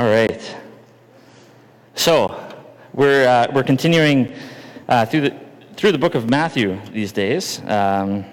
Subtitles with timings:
[0.00, 0.56] All right.
[1.94, 2.34] So,
[2.94, 4.32] we're, uh, we're continuing
[4.88, 5.40] uh, through, the,
[5.76, 7.60] through the book of Matthew these days.
[7.66, 8.24] Um,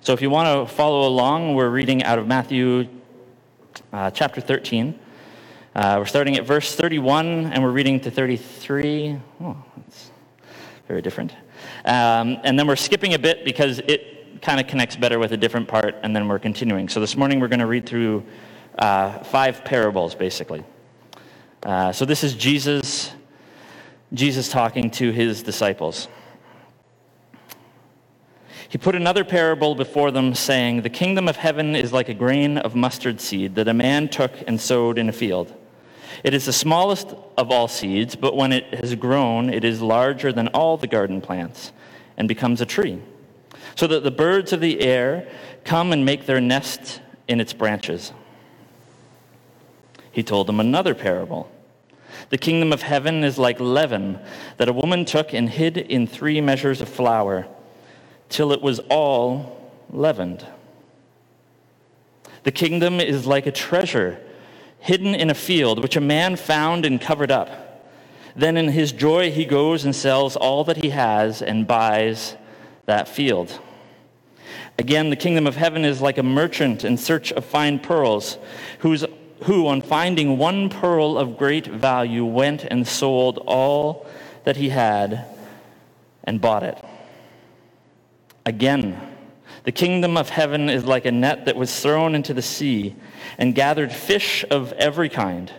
[0.00, 2.86] so, if you want to follow along, we're reading out of Matthew
[3.92, 4.96] uh, chapter 13.
[5.74, 9.18] Uh, we're starting at verse 31 and we're reading to 33.
[9.40, 10.12] Oh, that's
[10.86, 11.32] very different.
[11.84, 15.36] Um, and then we're skipping a bit because it kind of connects better with a
[15.36, 16.88] different part, and then we're continuing.
[16.88, 18.24] So, this morning we're going to read through
[18.78, 20.64] uh, five parables, basically.
[21.62, 23.12] Uh, so this is Jesus,
[24.12, 26.08] Jesus talking to his disciples.
[28.68, 32.58] He put another parable before them, saying, The kingdom of heaven is like a grain
[32.58, 35.54] of mustard seed that a man took and sowed in a field.
[36.24, 40.32] It is the smallest of all seeds, but when it has grown, it is larger
[40.32, 41.72] than all the garden plants
[42.16, 43.00] and becomes a tree,
[43.76, 45.28] so that the birds of the air
[45.64, 48.12] come and make their nest in its branches.
[50.14, 51.50] He told them another parable.
[52.30, 54.20] The kingdom of heaven is like leaven
[54.58, 57.48] that a woman took and hid in three measures of flour
[58.28, 60.46] till it was all leavened.
[62.44, 64.20] The kingdom is like a treasure
[64.78, 67.90] hidden in a field, which a man found and covered up.
[68.36, 72.36] Then in his joy he goes and sells all that he has and buys
[72.86, 73.58] that field.
[74.78, 78.38] Again, the kingdom of heaven is like a merchant in search of fine pearls,
[78.78, 79.04] whose
[79.44, 84.06] who, on finding one pearl of great value, went and sold all
[84.44, 85.26] that he had
[86.24, 86.82] and bought it.
[88.46, 89.00] Again,
[89.64, 92.94] the kingdom of heaven is like a net that was thrown into the sea
[93.38, 95.52] and gathered fish of every kind.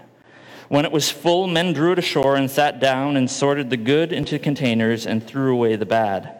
[0.67, 4.11] When it was full, men drew it ashore and sat down and sorted the good
[4.11, 6.35] into containers and threw away the bad.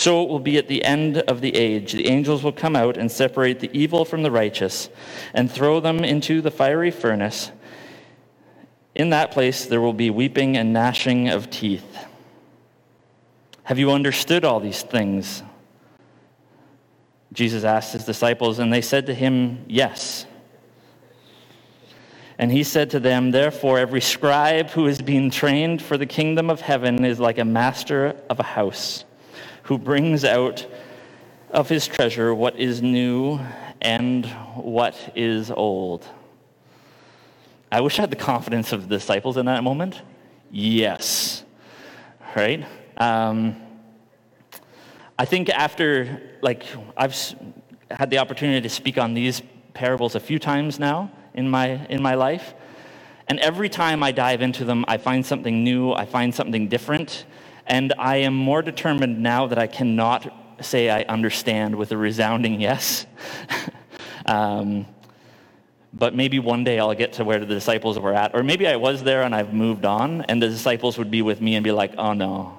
[0.00, 1.92] So it will be at the end of the age.
[1.92, 4.88] The angels will come out and separate the evil from the righteous
[5.34, 7.52] and throw them into the fiery furnace.
[8.94, 11.98] In that place there will be weeping and gnashing of teeth.
[13.64, 15.42] Have you understood all these things?
[17.34, 20.24] Jesus asked his disciples, and they said to him, Yes.
[22.38, 26.48] And he said to them, Therefore, every scribe who is being trained for the kingdom
[26.48, 29.04] of heaven is like a master of a house
[29.70, 30.66] who brings out
[31.52, 33.38] of his treasure what is new
[33.80, 34.26] and
[34.56, 36.04] what is old.
[37.70, 40.02] I wish I had the confidence of the disciples in that moment.
[40.50, 41.44] Yes.
[42.34, 42.66] Right?
[42.96, 43.62] Um,
[45.16, 46.64] I think after, like,
[46.96, 47.14] I've
[47.92, 49.40] had the opportunity to speak on these
[49.72, 52.54] parables a few times now in my, in my life.
[53.28, 57.24] And every time I dive into them, I find something new, I find something different.
[57.70, 62.60] And I am more determined now that I cannot say I understand with a resounding
[62.60, 63.06] yes.
[64.26, 64.86] um,
[65.94, 68.34] but maybe one day I'll get to where the disciples were at.
[68.34, 71.40] Or maybe I was there and I've moved on, and the disciples would be with
[71.40, 72.58] me and be like, oh no,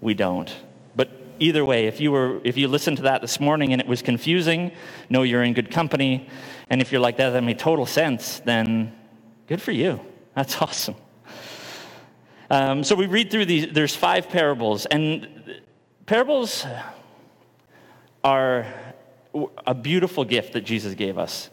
[0.00, 0.54] we don't.
[0.94, 1.10] But
[1.40, 4.02] either way, if you, were, if you listened to that this morning and it was
[4.02, 4.70] confusing,
[5.10, 6.28] know you're in good company.
[6.70, 8.96] And if you're like that, that made total sense, then
[9.48, 10.00] good for you.
[10.36, 10.94] That's awesome.
[12.50, 15.28] Um, so we read through these, there's five parables, and
[16.06, 16.66] parables
[18.24, 18.66] are
[19.66, 21.50] a beautiful gift that Jesus gave us.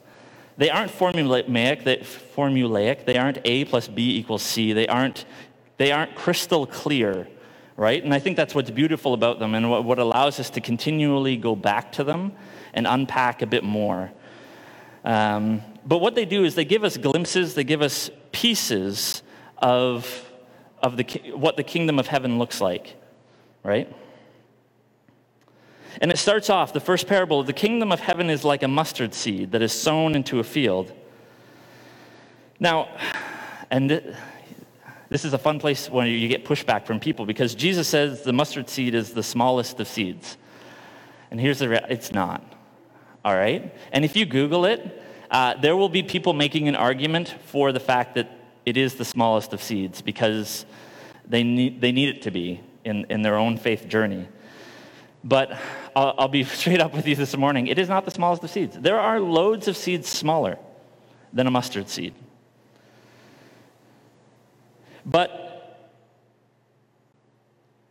[0.58, 3.06] They aren't formulaic, that formulaic.
[3.06, 4.72] They aren't A plus B equals C.
[4.72, 5.26] They aren't,
[5.76, 7.28] they aren't crystal clear,
[7.76, 8.02] right?
[8.02, 11.36] And I think that's what's beautiful about them and what, what allows us to continually
[11.36, 12.32] go back to them
[12.74, 14.14] and unpack a bit more.
[15.04, 19.24] Um, but what they do is they give us glimpses, they give us pieces
[19.58, 20.32] of
[20.86, 21.04] of the,
[21.34, 22.96] what the kingdom of heaven looks like,
[23.64, 23.92] right?
[26.00, 29.16] And it starts off, the first parable, the kingdom of heaven is like a mustard
[29.16, 30.94] seed that is sown into a field.
[32.60, 32.90] Now,
[33.72, 34.16] and
[35.10, 38.34] this is a fun place when you get pushback from people because Jesus says the
[38.34, 40.38] mustard seed is the smallest of seeds.
[41.32, 42.44] And here's the, it's not.
[43.24, 43.74] All right?
[43.92, 47.80] And if you Google it, uh, there will be people making an argument for the
[47.80, 48.30] fact that
[48.66, 50.66] it is the smallest of seeds because
[51.28, 54.28] they need, they need it to be in, in their own faith journey.
[55.24, 55.58] But
[55.96, 57.68] I'll, I'll be straight up with you this morning.
[57.68, 58.78] It is not the smallest of seeds.
[58.80, 60.58] There are loads of seeds smaller
[61.34, 62.14] than a mustard seed.
[65.06, 65.46] But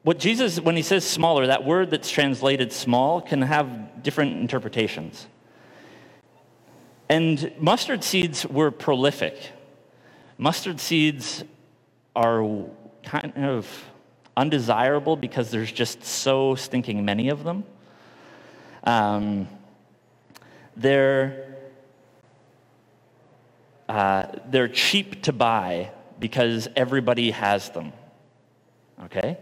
[0.02, 5.26] what Jesus, when he says smaller, that word that's translated small can have different interpretations.
[7.08, 9.36] And mustard seeds were prolific.
[10.38, 11.44] Mustard seeds
[12.16, 12.44] are
[13.02, 13.90] kind of
[14.36, 17.64] undesirable because there's just so stinking many of them.
[18.82, 19.48] Um,
[20.76, 21.54] they're,
[23.88, 27.92] uh, they're cheap to buy because everybody has them.
[29.04, 29.38] Okay?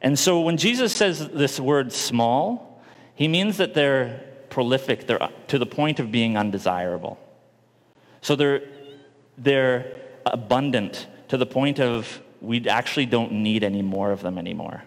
[0.00, 2.82] And so when Jesus says this word small,
[3.14, 7.18] he means that they're prolific, they're to the point of being undesirable.
[8.20, 8.62] So they're,
[9.38, 14.84] they're abundant to the point of we actually don't need any more of them anymore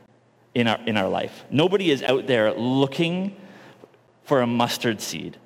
[0.56, 1.44] in our, in our life.
[1.50, 3.36] Nobody is out there looking
[4.24, 5.38] for a mustard seed.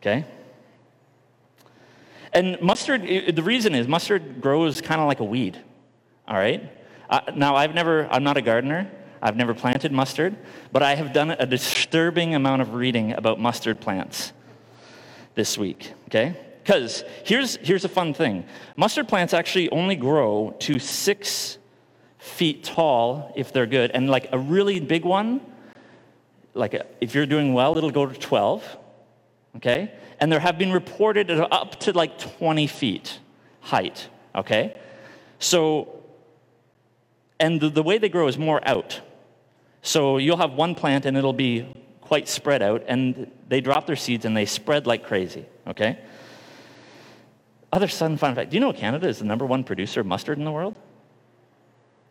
[0.00, 0.24] Okay?
[2.32, 5.58] And mustard, the reason is mustard grows kind of like a weed.
[6.28, 6.70] All right?
[7.08, 8.90] Uh, now, I've never, I'm not a gardener.
[9.22, 10.36] I've never planted mustard,
[10.72, 14.32] but I have done a disturbing amount of reading about mustard plants
[15.34, 16.36] this week, okay?
[16.66, 21.58] Because here's, here's a fun thing mustard plants actually only grow to six
[22.18, 25.40] feet tall if they're good, and like a really big one,
[26.54, 28.78] like a, if you're doing well, it'll go to 12,
[29.58, 29.92] okay?
[30.18, 33.20] And there have been reported up to like 20 feet
[33.60, 34.76] height, okay?
[35.38, 36.02] So
[37.38, 39.00] and the, the way they grow is more out.
[39.82, 43.94] So you'll have one plant and it'll be quite spread out, and they drop their
[43.94, 45.98] seeds and they spread like crazy, okay?
[47.72, 50.44] Other fun fact do you know Canada is the number one producer of mustard in
[50.44, 50.76] the world?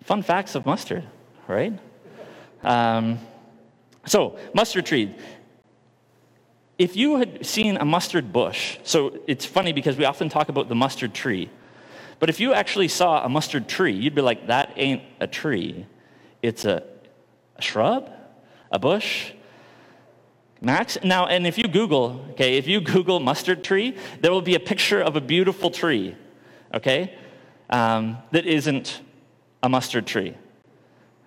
[0.03, 1.03] Fun facts of mustard,
[1.47, 1.77] right?
[2.63, 3.19] Um,
[4.05, 5.15] so, mustard tree.
[6.77, 10.67] If you had seen a mustard bush, so it's funny because we often talk about
[10.67, 11.49] the mustard tree.
[12.19, 15.85] But if you actually saw a mustard tree, you'd be like, that ain't a tree.
[16.41, 16.83] It's a,
[17.55, 18.11] a shrub,
[18.71, 19.31] a bush.
[20.65, 20.97] Max?
[21.03, 24.59] Now, and if you Google, okay, if you Google mustard tree, there will be a
[24.59, 26.15] picture of a beautiful tree,
[26.73, 27.13] okay,
[27.69, 29.00] um, that isn't
[29.62, 30.35] a mustard tree.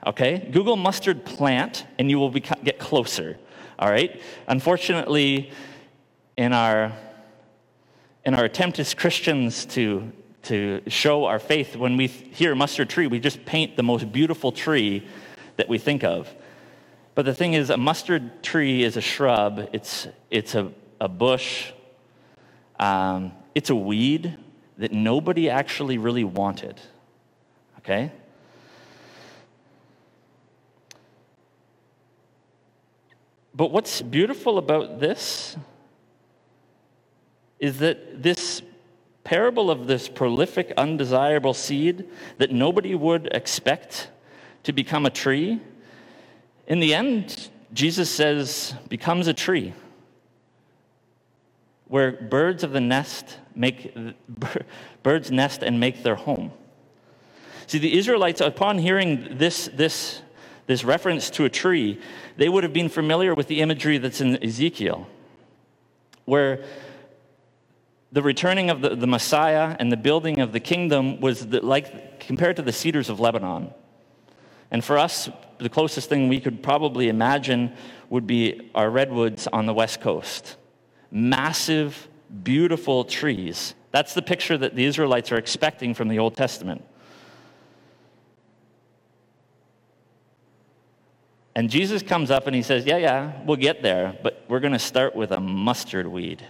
[0.04, 0.48] Okay?
[0.50, 3.38] Google mustard plant and you will get closer.
[3.78, 4.20] All right?
[4.48, 5.52] Unfortunately,
[6.36, 6.92] in our,
[8.24, 10.12] in our attempt as Christians to
[10.44, 11.76] to show our faith.
[11.76, 15.06] When we hear mustard tree, we just paint the most beautiful tree
[15.56, 16.32] that we think of.
[17.18, 20.70] But the thing is, a mustard tree is a shrub, it's, it's a,
[21.00, 21.72] a bush,
[22.78, 24.36] um, it's a weed
[24.76, 26.80] that nobody actually really wanted.
[27.80, 28.12] Okay?
[33.52, 35.56] But what's beautiful about this
[37.58, 38.62] is that this
[39.24, 44.08] parable of this prolific, undesirable seed that nobody would expect
[44.62, 45.60] to become a tree,
[46.68, 49.72] in the end, Jesus says, becomes a tree
[51.86, 53.96] where birds of the nest make
[55.02, 56.52] birds nest and make their home.
[57.66, 60.20] See, the Israelites, upon hearing this, this,
[60.66, 62.00] this reference to a tree,
[62.36, 65.06] they would have been familiar with the imagery that's in Ezekiel,
[66.26, 66.64] where
[68.12, 72.20] the returning of the, the Messiah and the building of the kingdom was the, like
[72.20, 73.72] compared to the cedars of Lebanon.
[74.70, 77.74] And for us, the closest thing we could probably imagine
[78.10, 80.56] would be our redwoods on the west coast.
[81.10, 82.08] Massive,
[82.42, 83.74] beautiful trees.
[83.90, 86.84] That's the picture that the Israelites are expecting from the Old Testament.
[91.54, 94.74] And Jesus comes up and he says, Yeah, yeah, we'll get there, but we're going
[94.74, 96.46] to start with a mustard weed.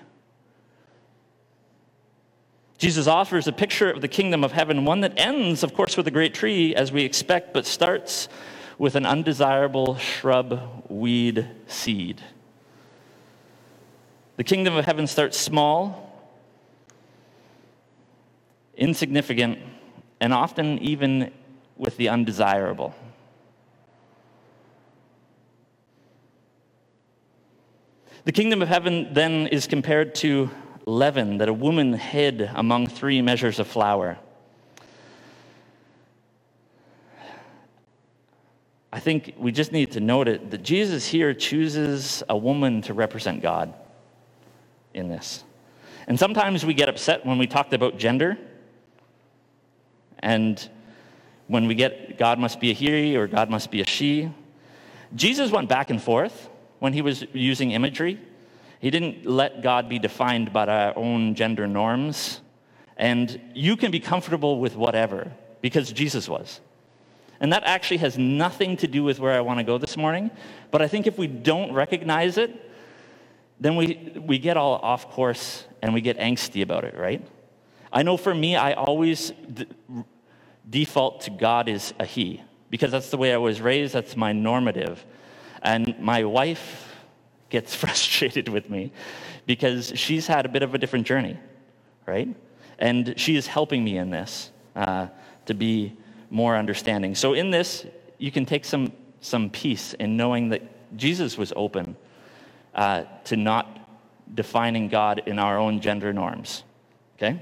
[2.76, 6.06] Jesus offers a picture of the kingdom of heaven, one that ends, of course, with
[6.06, 8.28] a great tree, as we expect, but starts
[8.78, 12.22] with an undesirable shrub, weed, seed.
[14.36, 16.30] The kingdom of heaven starts small,
[18.76, 19.58] insignificant,
[20.20, 21.32] and often even
[21.76, 22.94] with the undesirable.
[28.24, 30.50] The kingdom of heaven then is compared to
[30.86, 34.18] leaven that a woman hid among three measures of flour.
[38.92, 42.94] I think we just need to note it that Jesus here chooses a woman to
[42.94, 43.74] represent God
[44.94, 45.44] in this.
[46.06, 48.38] And sometimes we get upset when we talked about gender
[50.20, 50.68] and
[51.48, 54.30] when we get God must be a he or God must be a she.
[55.14, 58.18] Jesus went back and forth when he was using imagery.
[58.80, 62.40] He didn't let God be defined by our own gender norms.
[62.96, 66.60] And you can be comfortable with whatever because Jesus was.
[67.40, 70.30] And that actually has nothing to do with where I want to go this morning.
[70.70, 72.70] But I think if we don't recognize it,
[73.60, 77.24] then we, we get all off course and we get angsty about it, right?
[77.92, 79.66] I know for me, I always d-
[80.68, 84.32] default to God is a He because that's the way I was raised, that's my
[84.32, 85.04] normative.
[85.62, 86.94] And my wife
[87.50, 88.92] gets frustrated with me
[89.46, 91.38] because she's had a bit of a different journey,
[92.06, 92.28] right?
[92.78, 95.08] And she is helping me in this uh,
[95.46, 95.96] to be
[96.30, 97.14] more understanding.
[97.14, 97.86] So, in this,
[98.18, 100.62] you can take some, some peace in knowing that
[100.96, 101.96] Jesus was open
[102.74, 103.78] uh, to not
[104.34, 106.64] defining God in our own gender norms.
[107.16, 107.40] Okay?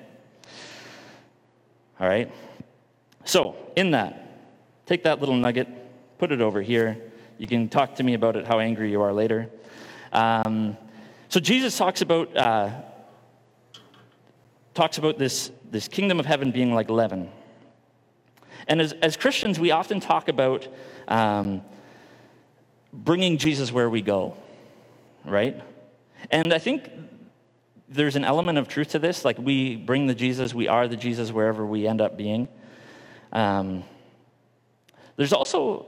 [2.01, 2.31] All right?
[3.25, 4.41] So, in that,
[4.87, 5.69] take that little nugget,
[6.19, 6.99] put it over here.
[7.39, 9.51] You can talk to me about it, how angry you are later.
[10.13, 10.77] Um,
[11.29, 12.71] so, Jesus talks about, uh,
[14.75, 17.31] talks about this, this kingdom of heaven being like leaven.
[18.69, 20.67] And as, as Christians, we often talk about
[21.09, 21.63] um,
[22.93, 24.37] bringing Jesus where we go,
[25.25, 25.61] right?
[26.31, 26.91] And I think
[27.89, 29.25] there's an element of truth to this.
[29.25, 32.49] Like we bring the Jesus, we are the Jesus wherever we end up being.
[33.33, 33.85] Um,
[35.17, 35.87] there's also,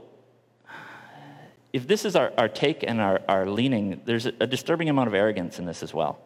[1.73, 5.09] if this is our, our take and our, our leaning, there's a, a disturbing amount
[5.09, 6.21] of arrogance in this as well.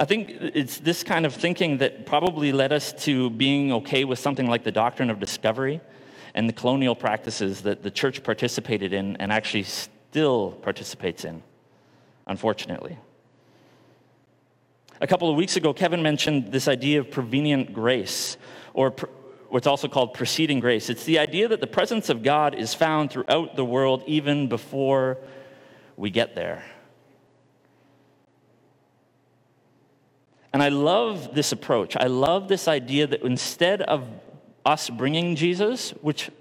[0.00, 4.20] I think it's this kind of thinking that probably led us to being okay with
[4.20, 5.80] something like the doctrine of discovery
[6.34, 11.42] and the colonial practices that the church participated in and actually still participates in,
[12.28, 12.96] unfortunately.
[15.00, 18.36] A couple of weeks ago, Kevin mentioned this idea of prevenient grace,
[18.74, 18.94] or
[19.48, 20.90] what's also called preceding grace.
[20.90, 25.18] It's the idea that the presence of God is found throughout the world even before
[25.96, 26.62] we get there.
[30.58, 31.96] And I love this approach.
[31.96, 34.08] I love this idea that instead of
[34.66, 36.32] us bringing Jesus, which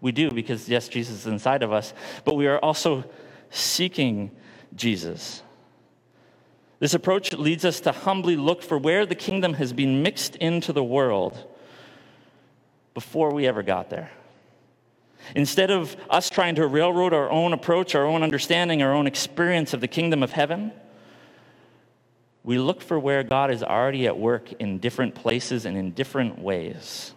[0.00, 3.04] we do because, yes, Jesus is inside of us, but we are also
[3.50, 4.32] seeking
[4.74, 5.44] Jesus.
[6.80, 10.72] This approach leads us to humbly look for where the kingdom has been mixed into
[10.72, 11.46] the world
[12.94, 14.10] before we ever got there.
[15.36, 19.72] Instead of us trying to railroad our own approach, our own understanding, our own experience
[19.72, 20.72] of the kingdom of heaven,
[22.44, 26.40] we look for where God is already at work in different places and in different
[26.40, 27.14] ways.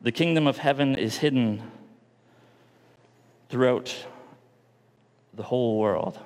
[0.00, 1.62] The kingdom of heaven is hidden
[3.48, 3.94] throughout
[5.32, 6.18] the whole world.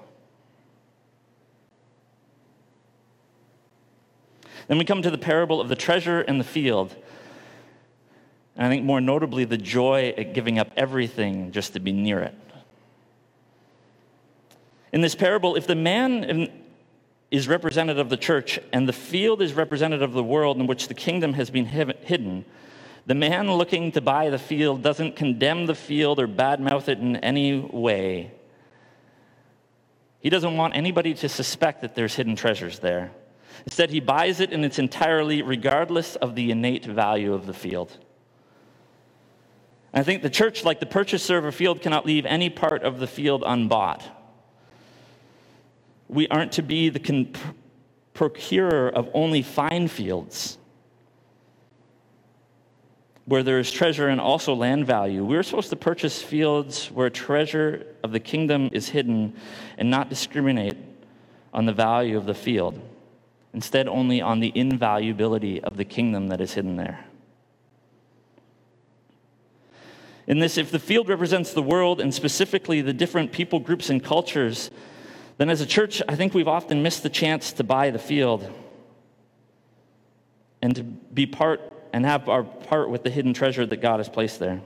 [4.69, 6.95] Then we come to the parable of the treasure and the field.
[8.57, 12.21] And I think more notably, the joy at giving up everything just to be near
[12.21, 12.35] it.
[14.93, 16.51] In this parable, if the man
[17.31, 20.89] is representative of the church and the field is representative of the world in which
[20.89, 22.45] the kingdom has been hidden,
[23.07, 27.17] the man looking to buy the field doesn't condemn the field or badmouth it in
[27.17, 28.31] any way.
[30.21, 33.11] He doesn't want anybody to suspect that there's hidden treasures there.
[33.65, 37.97] Instead, he buys it in its entirely, regardless of the innate value of the field.
[39.95, 42.99] I think the church, like the purchaser of a field, cannot leave any part of
[42.99, 44.22] the field unbought
[46.13, 47.33] we aren't to be the con-
[48.13, 50.59] procurer of only fine fields
[53.25, 55.25] where there is treasure and also land value.
[55.25, 59.35] We're supposed to purchase fields where treasure of the kingdom is hidden
[59.79, 60.77] and not discriminate
[61.55, 62.81] on the value of the field,
[63.55, 67.07] instead, only on the invaluability of the kingdom that is hidden there.
[70.27, 74.03] In this, if the field represents the world and specifically the different people groups and
[74.03, 74.71] cultures
[75.39, 78.49] then as a church, I think we've often missed the chance to buy the field
[80.61, 84.09] and to be part and have our part with the hidden treasure that God has
[84.09, 84.61] placed there.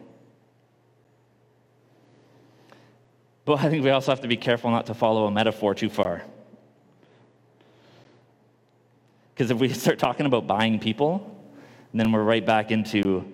[3.45, 5.89] But I think we also have to be careful not to follow a metaphor too
[5.89, 6.23] far.
[9.33, 11.33] Because if we start talking about buying people,
[11.95, 13.25] then we're right back into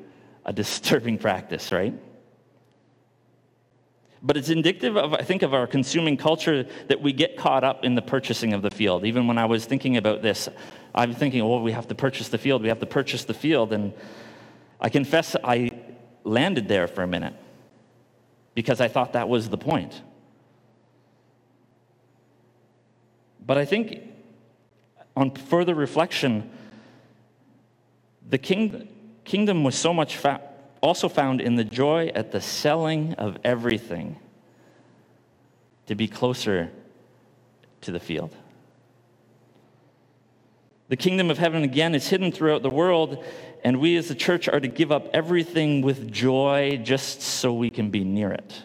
[0.44, 1.94] a disturbing practice, right?
[4.22, 7.84] But it's indicative of, I think, of our consuming culture that we get caught up
[7.84, 9.04] in the purchasing of the field.
[9.04, 10.48] Even when I was thinking about this,
[10.94, 13.72] I'm thinking, oh, we have to purchase the field, we have to purchase the field.
[13.72, 13.92] And
[14.80, 15.72] I confess I
[16.22, 17.34] landed there for a minute
[18.54, 20.00] because I thought that was the point.
[23.44, 24.02] But I think
[25.16, 26.48] on further reflection,
[28.28, 28.88] the king,
[29.24, 30.42] kingdom was so much fa-
[30.82, 34.18] also found in the joy at the selling of everything
[35.86, 36.70] to be closer
[37.80, 38.34] to the field.
[40.88, 43.24] The kingdom of heaven, again, is hidden throughout the world,
[43.64, 47.70] and we as the church are to give up everything with joy just so we
[47.70, 48.62] can be near it.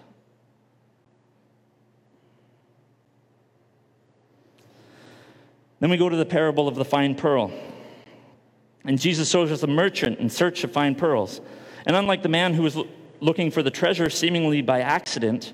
[5.80, 7.52] Then we go to the parable of the fine pearl.
[8.84, 11.40] And Jesus shows us a merchant in search of fine pearls.
[11.88, 12.78] And unlike the man who was
[13.22, 15.54] looking for the treasure seemingly by accident,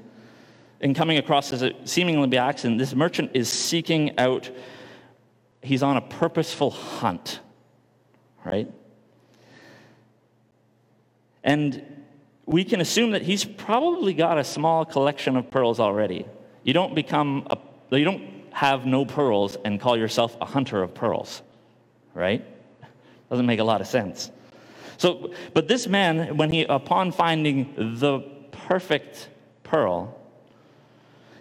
[0.81, 4.49] and coming across as a seemingly by accident, this merchant is seeking out,
[5.61, 7.39] he's on a purposeful hunt,
[8.43, 8.67] right?
[11.43, 11.85] And
[12.47, 16.25] we can assume that he's probably got a small collection of pearls already.
[16.63, 17.57] You don't become a,
[17.95, 21.43] you don't have no pearls and call yourself a hunter of pearls,
[22.15, 22.43] right?
[23.29, 24.31] Doesn't make a lot of sense.
[25.03, 29.27] So, but this man, when he, upon finding the perfect
[29.63, 30.17] pearl,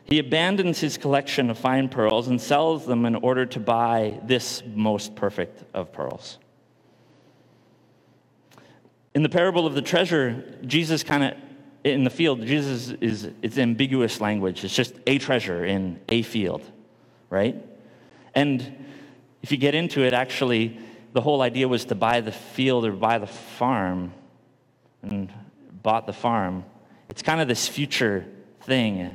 [0.02, 4.64] he abandons his collection of fine pearls and sells them in order to buy this
[4.74, 6.38] most perfect of pearls.
[9.14, 11.34] In the parable of the treasure, Jesus kind of,
[11.84, 14.64] in the field, Jesus is, it's ambiguous language.
[14.64, 16.68] It's just a treasure in a field,
[17.30, 17.64] right?
[18.34, 18.86] And
[19.40, 20.80] if you get into it, actually,
[21.12, 24.12] the whole idea was to buy the field or buy the farm
[25.02, 25.32] and
[25.82, 26.64] bought the farm.
[27.08, 28.26] It's kind of this future
[28.62, 29.14] thing,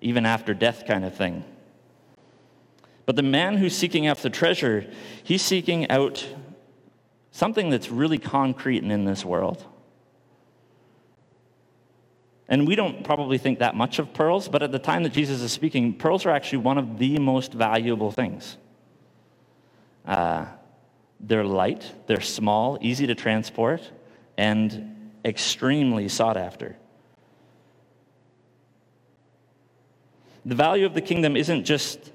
[0.00, 1.44] even after death kind of thing.
[3.06, 4.86] But the man who's seeking after treasure,
[5.24, 6.26] he's seeking out
[7.30, 9.64] something that's really concrete and in this world.
[12.48, 15.40] And we don't probably think that much of pearls, but at the time that Jesus
[15.42, 18.56] is speaking, pearls are actually one of the most valuable things.
[20.06, 20.46] Uh,
[21.20, 23.80] they're light, they're small, easy to transport,
[24.36, 26.76] and extremely sought after.
[30.46, 32.12] The value of the kingdom isn't just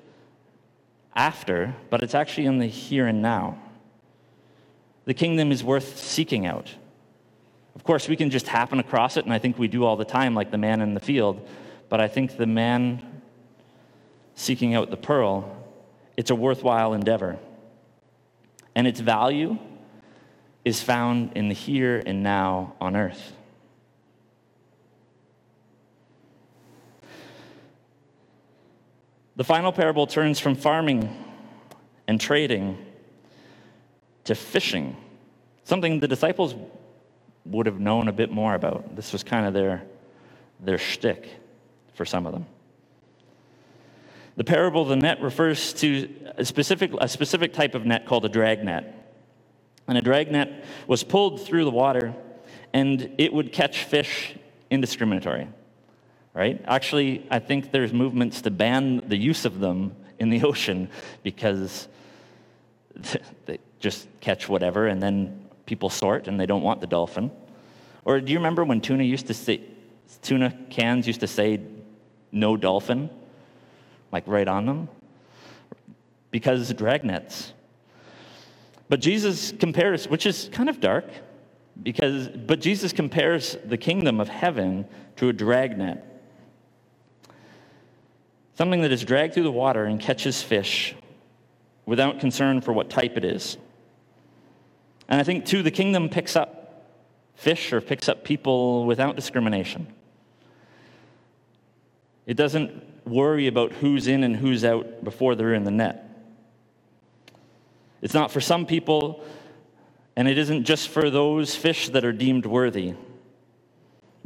[1.15, 3.59] after, but it's actually in the here and now.
[5.05, 6.73] The kingdom is worth seeking out.
[7.75, 10.05] Of course, we can just happen across it, and I think we do all the
[10.05, 11.47] time, like the man in the field.
[11.89, 13.21] But I think the man
[14.35, 15.55] seeking out the pearl,
[16.15, 17.37] it's a worthwhile endeavor.
[18.75, 19.57] And its value
[20.65, 23.33] is found in the here and now on earth.
[29.35, 31.09] The final parable turns from farming
[32.07, 32.77] and trading
[34.25, 34.95] to fishing,
[35.63, 36.55] something the disciples
[37.45, 38.95] would have known a bit more about.
[38.95, 39.83] This was kind of their,
[40.59, 41.27] their shtick
[41.93, 42.45] for some of them.
[44.35, 48.25] The parable of the net refers to a specific, a specific type of net called
[48.25, 48.99] a drag net.
[49.87, 52.15] And a drag net was pulled through the water
[52.73, 54.35] and it would catch fish
[54.71, 55.47] indiscriminately.
[56.33, 56.63] Right?
[56.65, 60.89] Actually, I think there's movements to ban the use of them in the ocean
[61.21, 61.87] because
[63.45, 67.29] they just catch whatever and then people sort and they don't want the dolphin.
[68.03, 69.61] Or do you remember when tuna used to say,
[70.23, 71.61] tuna cans used to say
[72.31, 73.09] no dolphin,
[74.13, 74.87] like right on them?
[76.31, 77.51] Because dragnets.
[78.87, 81.05] But Jesus compares, which is kind of dark,
[81.81, 84.85] because but Jesus compares the kingdom of heaven
[85.17, 86.05] to a dragnet.
[88.55, 90.95] Something that is dragged through the water and catches fish
[91.87, 93.57] without concern for what type it is.
[95.09, 96.91] And I think, too, the kingdom picks up
[97.35, 99.87] fish or picks up people without discrimination.
[102.27, 106.09] It doesn't worry about who's in and who's out before they're in the net.
[108.01, 109.23] It's not for some people,
[110.15, 112.95] and it isn't just for those fish that are deemed worthy.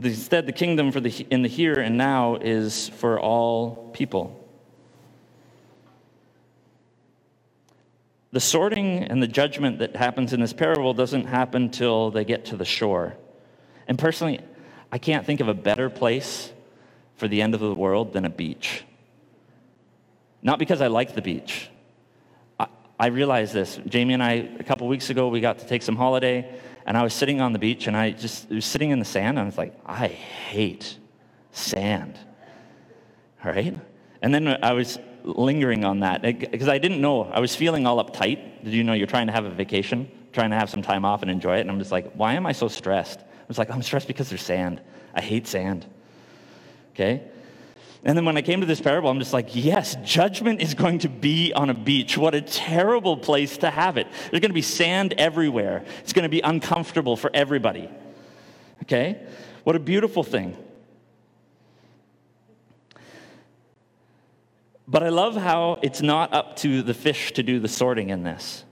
[0.02, 4.44] Instead, the kingdom for the, in the here and now is for all people.
[8.32, 12.46] The sorting and the judgment that happens in this parable doesn't happen till they get
[12.46, 13.16] to the shore.
[13.88, 14.42] And personally,
[14.92, 16.52] I can't think of a better place
[17.18, 18.84] for the end of the world than a beach.
[20.42, 21.70] Not because I like the beach.
[22.60, 22.68] I,
[23.00, 23.80] I realized this.
[23.88, 27.04] Jamie and I, a couple weeks ago, we got to take some holiday, and I
[27.04, 29.46] was sitting on the beach, and I just was sitting in the sand, and I
[29.46, 30.98] was like, I hate
[31.52, 32.18] sand.
[33.44, 33.76] All right?
[34.22, 37.24] And then I was lingering on that eh, because I didn't know.
[37.24, 38.64] I was feeling all uptight.
[38.64, 41.24] Did you know you're trying to have a vacation, trying to have some time off
[41.24, 41.62] and enjoy it?
[41.62, 43.20] And I'm just like, why am I so stressed?
[43.20, 44.82] I was like, I'm stressed because there's sand.
[45.14, 45.86] I hate sand.
[46.98, 47.22] Okay?
[48.04, 51.00] And then when I came to this parable, I'm just like, yes, judgment is going
[51.00, 52.18] to be on a beach.
[52.18, 54.08] What a terrible place to have it.
[54.32, 55.86] There's going to be sand everywhere.
[56.00, 57.88] It's going to be uncomfortable for everybody.
[58.84, 59.28] Okay?
[59.64, 60.58] What a beautiful thing.
[64.88, 68.24] But I love how it's not up to the fish to do the sorting in
[68.24, 68.64] this.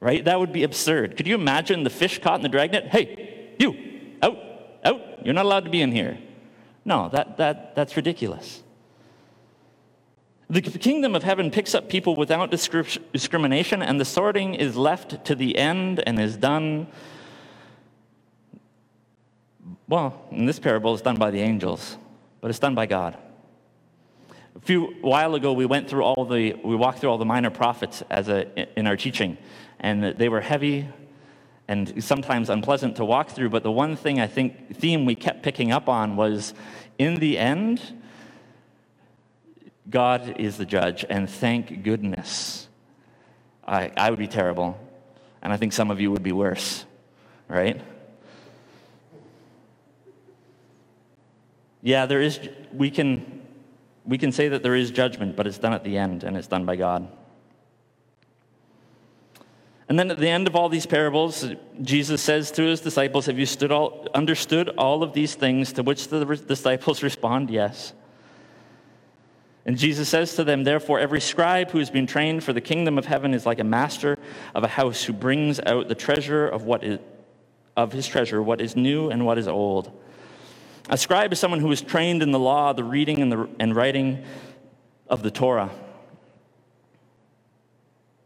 [0.00, 0.24] Right?
[0.24, 1.16] That would be absurd.
[1.16, 2.86] Could you imagine the fish caught in the dragnet?
[2.86, 3.76] Hey, you,
[4.22, 4.38] out,
[4.84, 5.24] out.
[5.24, 6.18] You're not allowed to be in here.
[6.88, 8.62] No, that, that, that's ridiculous.
[10.48, 15.34] The kingdom of heaven picks up people without discrimination, and the sorting is left to
[15.34, 16.86] the end and is done.
[19.86, 21.98] Well, in this parable, it's done by the angels,
[22.40, 23.18] but it's done by God.
[24.56, 27.50] A few while ago, we went through all the, we walked through all the minor
[27.50, 28.46] prophets as a,
[28.78, 29.36] in our teaching,
[29.78, 30.88] and they were heavy
[31.68, 33.50] and sometimes unpleasant to walk through.
[33.50, 36.54] But the one thing I think theme we kept picking up on was,
[36.98, 37.80] in the end,
[39.88, 42.68] God is the judge, and thank goodness.
[43.66, 44.78] I, I would be terrible,
[45.42, 46.86] and I think some of you would be worse,
[47.48, 47.80] right?
[51.82, 52.40] Yeah, there is,
[52.72, 53.42] we can,
[54.04, 56.48] we can say that there is judgment, but it's done at the end, and it's
[56.48, 57.08] done by God.
[59.88, 61.46] And then at the end of all these parables,
[61.80, 65.72] Jesus says to his disciples, Have you all, understood all of these things?
[65.74, 67.94] To which the disciples respond, Yes.
[69.64, 72.96] And Jesus says to them, Therefore, every scribe who has been trained for the kingdom
[72.96, 74.18] of heaven is like a master
[74.54, 76.98] of a house who brings out the treasure of what is
[77.76, 79.92] of his treasure, what is new and what is old.
[80.88, 83.76] A scribe is someone who is trained in the law, the reading and, the, and
[83.76, 84.24] writing
[85.08, 85.70] of the Torah,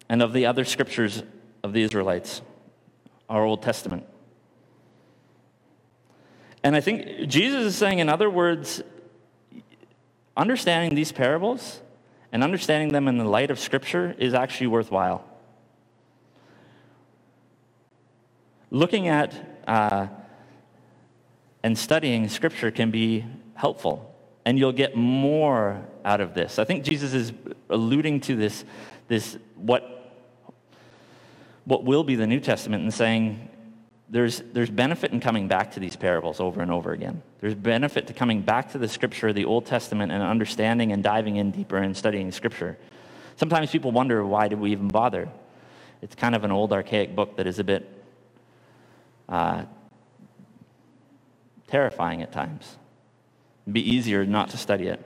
[0.08, 1.22] and of the other scriptures
[1.62, 2.42] of the Israelites,
[3.28, 4.04] our Old Testament.
[6.64, 8.82] And I think Jesus is saying, in other words,
[10.36, 11.80] understanding these parables
[12.30, 15.24] and understanding them in the light of Scripture is actually worthwhile.
[18.70, 19.34] Looking at
[19.66, 20.06] uh,
[21.62, 26.58] and studying Scripture can be helpful, and you'll get more out of this.
[26.58, 27.32] I think Jesus is
[27.70, 28.64] alluding to this,
[29.08, 29.91] this what,
[31.64, 33.48] what will be the New Testament, and saying
[34.08, 37.22] there's, there's benefit in coming back to these parables over and over again.
[37.40, 41.36] There's benefit to coming back to the scripture, the Old Testament, and understanding and diving
[41.36, 42.76] in deeper and studying scripture.
[43.36, 45.28] Sometimes people wonder why did we even bother?
[46.02, 47.88] It's kind of an old, archaic book that is a bit
[49.28, 49.64] uh,
[51.68, 52.76] terrifying at times.
[53.64, 55.00] It'd be easier not to study it.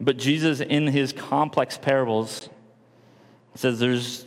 [0.00, 2.48] But Jesus, in his complex parables,
[3.54, 4.26] says there's,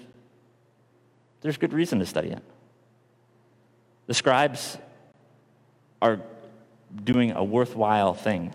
[1.45, 2.41] there's good reason to study it.
[4.07, 4.79] The scribes
[6.01, 6.19] are
[7.03, 8.51] doing a worthwhile thing.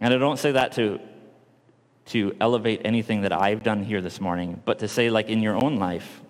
[0.00, 1.00] And I don't say that to,
[2.08, 5.54] to elevate anything that I've done here this morning, but to say, like, in your
[5.64, 6.20] own life,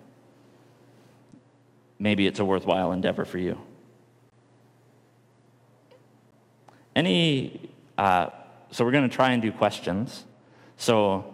[1.99, 3.59] maybe it's a worthwhile endeavor for you.
[6.95, 8.29] Any, uh,
[8.71, 10.23] so we're going to try and do questions.
[10.77, 11.32] So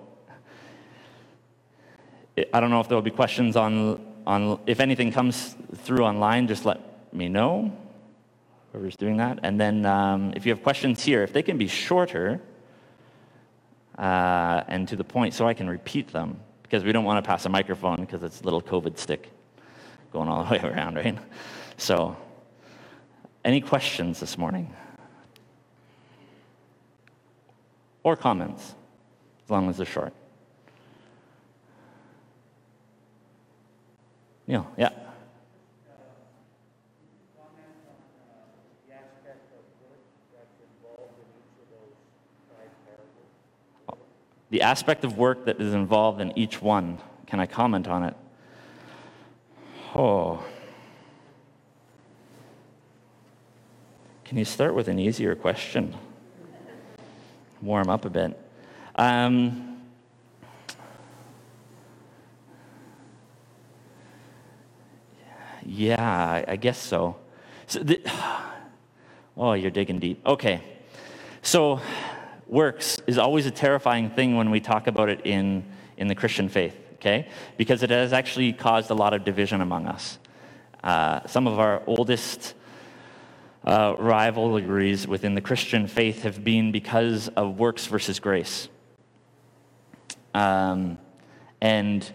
[2.54, 4.00] I don't know if there'll be questions on
[4.30, 6.80] on, if anything comes through online, just let
[7.12, 7.76] me know,
[8.72, 9.40] whoever's doing that.
[9.42, 12.40] And then um, if you have questions here, if they can be shorter
[13.98, 17.28] uh, and to the point so I can repeat them, because we don't want to
[17.28, 19.32] pass a microphone because it's a little COVID stick
[20.14, 21.18] going all the way around, right?
[21.78, 22.16] So,
[23.44, 24.72] any questions this morning?
[28.04, 28.76] Or comments,
[29.44, 30.14] as long as they're short.
[34.50, 34.90] Neil, yeah.
[44.50, 46.98] The aspect of work that is involved in each one.
[47.28, 48.16] Can I comment on it?
[49.94, 50.44] Oh.
[54.26, 55.96] Can you start with an easier question?
[57.62, 58.36] Warm up a bit.
[58.96, 59.69] Um,
[65.80, 67.16] Yeah, I guess so.
[67.66, 68.02] so the,
[69.38, 70.22] oh, you're digging deep.
[70.28, 70.62] Okay.
[71.42, 71.80] So,
[72.48, 75.64] works is always a terrifying thing when we talk about it in,
[75.96, 77.30] in the Christian faith, okay?
[77.56, 80.20] Because it has actually caused a lot of division among us.
[80.84, 82.56] Uh, some of our oldest
[83.64, 88.68] uh, rivalries within the Christian faith have been because of works versus grace.
[90.34, 90.98] Um,
[91.62, 92.12] and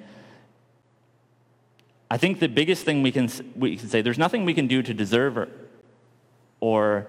[2.15, 4.85] I think the biggest thing we can, we can say, there's nothing we can do
[4.85, 5.49] to deserve or,
[6.61, 7.09] or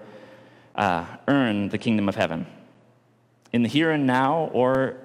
[0.74, 2.44] uh, earn the kingdom of heaven
[3.52, 4.96] in the here and now or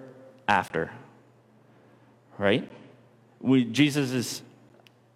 [0.48, 0.90] after.
[2.40, 2.68] Right?
[3.42, 4.42] We, Jesus, is,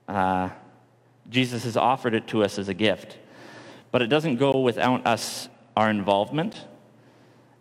[0.07, 0.49] uh,
[1.31, 3.17] Jesus has offered it to us as a gift,
[3.89, 6.63] but it doesn't go without us, our involvement.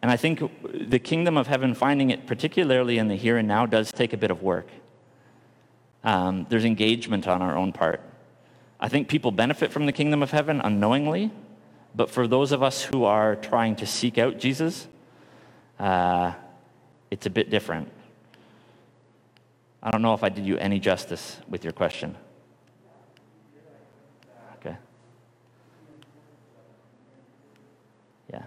[0.02, 0.42] And I think
[0.74, 4.18] the kingdom of heaven, finding it particularly in the here and now, does take a
[4.18, 4.68] bit of work
[6.04, 8.00] um, there's engagement on our own part.
[8.78, 11.30] I think people benefit from the kingdom of heaven unknowingly,
[11.94, 14.86] but for those of us who are trying to seek out Jesus,
[15.78, 16.32] uh,
[17.10, 17.90] it's a bit different.
[19.82, 22.16] I don't know if I did you any justice with your question.
[24.56, 24.76] Okay.
[28.32, 28.42] Yeah.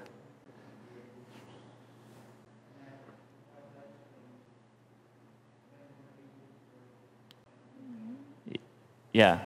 [9.17, 9.41] Yeah.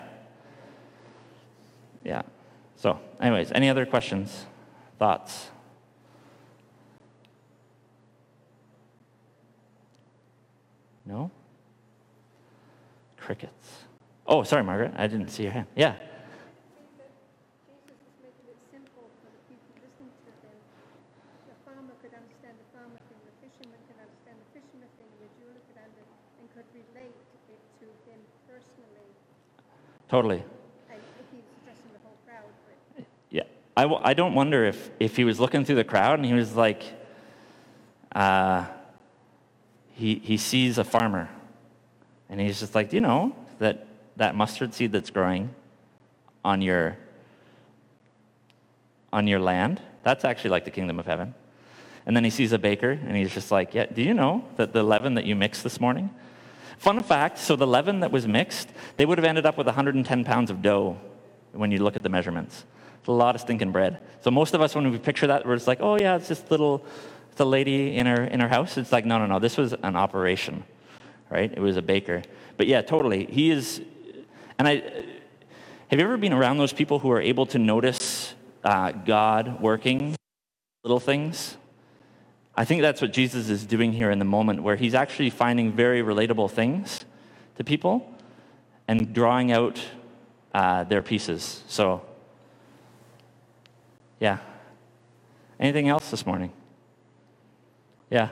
[2.04, 2.24] Yeah.
[2.76, 4.46] So, anyways, any other questions,
[5.00, 5.48] thoughts?
[11.06, 11.32] No?
[13.16, 13.88] Crickets.
[14.28, 14.92] Oh, sorry, Margaret.
[14.98, 15.68] I didn't see your hand.
[15.74, 15.96] Yeah.
[15.96, 16.04] Jesus
[17.72, 20.60] was making it simple for the people listening to him.
[21.48, 25.32] The farmer could understand the farmer thing, the fisherman could understand the fisherman thing, the
[25.40, 28.20] jeweler could understand and could relate it to him
[28.52, 28.92] personally.
[28.92, 29.00] Totally.
[29.00, 30.01] And he was addressing the whole crowd,
[32.98, 33.44] but Yeah.
[33.78, 36.34] I, w- I don't wonder if, if he was looking through the crowd and he
[36.34, 36.84] was like,
[38.14, 38.66] uh,
[39.94, 41.30] he, he sees a farmer
[42.30, 45.56] and he's just like, do you know that that mustard seed that's growing
[46.44, 46.98] on your,
[49.14, 51.34] on your land, that's actually like the kingdom of heaven.
[52.06, 54.74] And then he sees a baker and he's just like, yeah, do you know that
[54.74, 56.10] the leaven that you mixed this morning?
[56.82, 58.68] Fun fact, so the leaven that was mixed,
[58.98, 61.00] they would have ended up with 110 pounds of dough
[61.52, 62.66] when you look at the measurements.
[62.98, 64.00] It's a lot of stinking bread.
[64.22, 66.50] So most of us, when we picture that, we're just like, oh yeah, it's just
[66.50, 66.84] little,
[67.32, 68.80] it's a lady in her in her house.
[68.80, 69.38] It's like, no, no, no.
[69.38, 70.64] This was an operation,
[71.30, 71.52] right?
[71.52, 72.24] It was a baker.
[72.58, 73.26] But yeah, totally.
[73.28, 73.80] He is,
[74.58, 74.82] and I.
[75.92, 80.16] Have you ever been around those people who are able to notice uh, God working
[80.84, 81.58] little things?
[82.56, 85.72] I think that's what Jesus is doing here in the moment, where he's actually finding
[85.72, 87.00] very relatable things
[87.58, 88.14] to people
[88.88, 89.80] and drawing out
[90.54, 91.64] uh, their pieces.
[91.68, 92.02] So,
[94.20, 94.40] yeah.
[95.60, 96.52] Anything else this morning?
[98.10, 98.30] Yeah.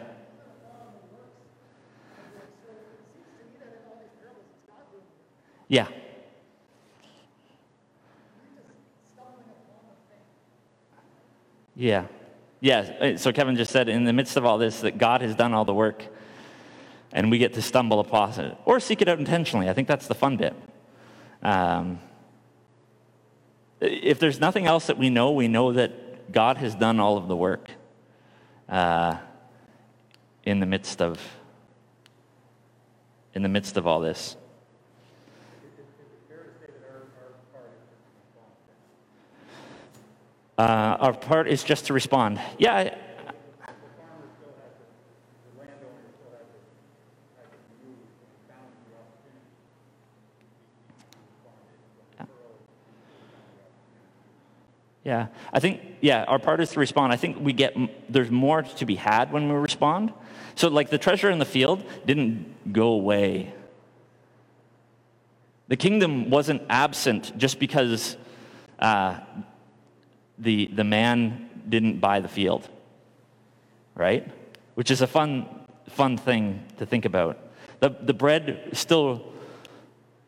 [5.69, 5.87] Yeah.
[11.75, 12.05] Yeah.
[12.61, 12.79] Yeah.
[12.79, 15.53] uh, So Kevin just said in the midst of all this that God has done
[15.53, 16.03] all the work
[17.11, 19.69] and we get to stumble upon it or seek it out intentionally.
[19.69, 20.53] I think that's the fun bit.
[21.41, 21.99] Um,
[23.79, 27.27] if there's nothing else that we know, we know that God has done all of
[27.27, 27.71] the work
[28.67, 29.17] uh,
[30.43, 31.19] in the midst of
[33.33, 34.35] in the midst of all this.
[40.59, 42.37] Uh, our part is just to respond.
[42.57, 42.93] Yeah.
[55.05, 57.13] Yeah, I think, yeah, our part is to respond.
[57.13, 57.73] I think we get,
[58.11, 60.11] there's more to be had when we respond.
[60.55, 63.53] So, like, the treasure in the field didn't go away.
[65.69, 68.17] The kingdom wasn't absent just because
[68.77, 69.19] uh,
[70.39, 72.67] the, the man didn't buy the field,
[73.95, 74.27] right?
[74.75, 75.47] Which is a fun,
[75.89, 77.37] fun thing to think about.
[77.81, 79.21] The, the bread still,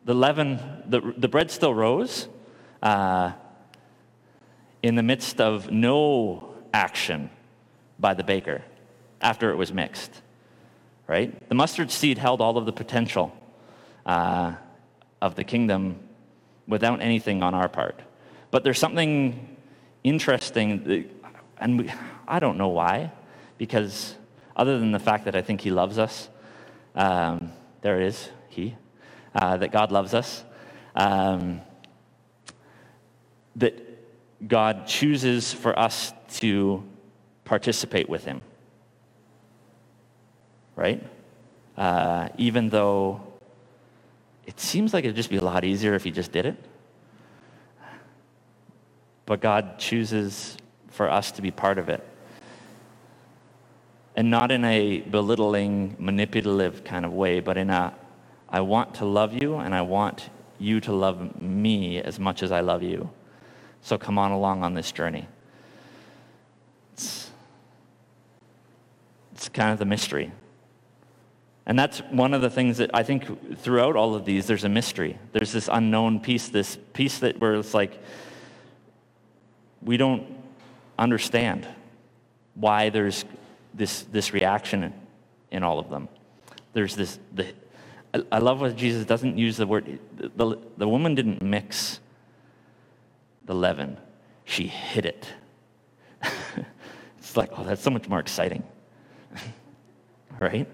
[0.04, 2.28] the leaven, the, the bread still rose
[2.82, 3.32] uh,
[4.82, 7.30] in the midst of no action
[7.98, 8.62] by the baker
[9.20, 10.22] after it was mixed,
[11.06, 11.48] right?
[11.48, 13.34] The mustard seed held all of the potential
[14.04, 14.54] uh,
[15.20, 16.00] of the kingdom
[16.66, 18.00] without anything on our part.
[18.50, 19.51] But there's something
[20.04, 21.10] interesting,
[21.58, 21.92] and we,
[22.26, 23.12] I don't know why,
[23.58, 24.16] because
[24.56, 26.28] other than the fact that I think He loves us,
[26.94, 28.76] um, there it is, He,
[29.34, 30.44] uh, that God loves us,
[30.94, 31.60] um,
[33.56, 36.82] that God chooses for us to
[37.44, 38.40] participate with Him.
[40.74, 41.02] Right?
[41.76, 43.20] Uh, even though
[44.46, 46.56] it seems like it'd just be a lot easier if He just did it.
[49.26, 50.56] But God chooses
[50.88, 52.06] for us to be part of it.
[54.14, 57.94] And not in a belittling, manipulative kind of way, but in a,
[58.48, 62.52] I want to love you and I want you to love me as much as
[62.52, 63.10] I love you.
[63.80, 65.26] So come on along on this journey.
[66.92, 67.30] It's,
[69.32, 70.30] it's kind of the mystery.
[71.64, 74.68] And that's one of the things that I think throughout all of these, there's a
[74.68, 75.18] mystery.
[75.32, 77.98] There's this unknown piece, this piece that where it's like,
[79.84, 80.26] we don't
[80.98, 81.66] understand
[82.54, 83.24] why there's
[83.74, 84.92] this, this reaction in,
[85.50, 86.08] in all of them.
[86.72, 87.46] There's this, the,
[88.30, 92.00] I, love what Jesus doesn't use the word, the, the woman didn't mix
[93.44, 93.96] the leaven,
[94.44, 95.26] she hid it.
[97.18, 98.62] it's like, oh, that's so much more exciting.
[100.40, 100.68] right?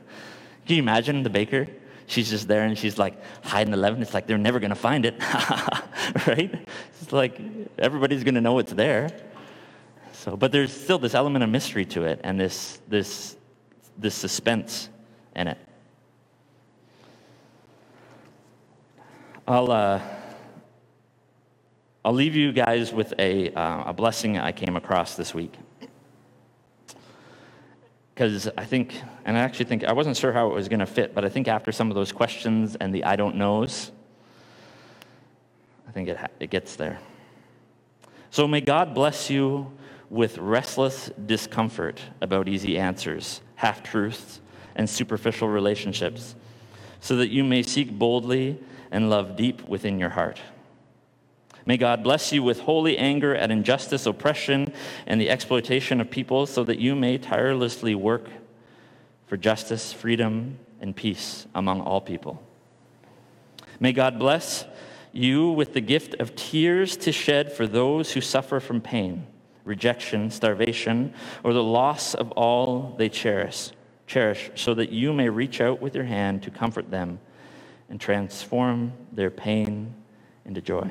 [0.67, 1.69] Can you imagine the baker?
[2.07, 4.03] She's just there and she's like hiding the leaven.
[4.03, 5.15] It's like they're never going to find it.
[6.27, 6.67] right?
[7.01, 7.41] It's like
[7.79, 9.11] everybody's going to know it's there.
[10.13, 13.37] So, but there's still this element of mystery to it and this, this,
[13.97, 14.89] this suspense
[15.37, 15.59] in it.
[19.47, 20.01] I'll, uh,
[22.05, 25.55] I'll leave you guys with a, uh, a blessing I came across this week.
[28.15, 30.87] Because I think, and I actually think, I wasn't sure how it was going to
[30.87, 33.93] fit, but I think after some of those questions and the I don't knows,
[35.89, 36.99] I think it, it gets there.
[38.31, 39.73] So may God bless you
[40.11, 44.41] with restless discomfort about easy answers, half truths,
[44.77, 46.35] and superficial relationships,
[47.01, 48.59] so that you may seek boldly
[48.91, 50.41] and love deep within your heart.
[51.67, 54.73] May God bless you with holy anger at injustice, oppression,
[55.07, 58.29] and the exploitation of people, so that you may tirelessly work
[59.27, 62.43] for justice, freedom, and peace among all people.
[63.81, 64.65] May God bless
[65.19, 69.27] you with the gift of tears to shed for those who suffer from pain,
[69.65, 71.13] rejection, starvation,
[71.45, 73.71] or the loss of all they cherish,
[74.07, 77.19] cherish, so that you may reach out with your hand to comfort them
[77.91, 79.95] and transform their pain
[80.45, 80.91] into joy.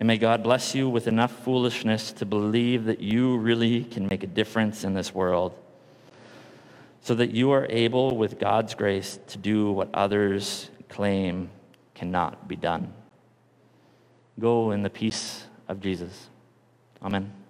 [0.00, 4.24] And may God bless you with enough foolishness to believe that you really can make
[4.24, 5.54] a difference in this world
[7.02, 11.50] so that you are able, with God's grace, to do what others claim
[12.02, 12.92] cannot be done.
[14.40, 16.30] Go in the peace of Jesus.
[17.00, 17.41] Amen.